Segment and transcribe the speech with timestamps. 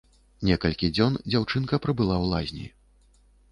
[0.47, 2.67] Некалькі дзён дзяўчынка прабыла ў лазні.